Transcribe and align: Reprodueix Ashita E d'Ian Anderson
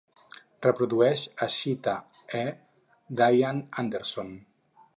Reprodueix 0.65 1.25
Ashita 1.47 1.93
E 2.39 2.43
d'Ian 3.21 3.61
Anderson 3.85 4.33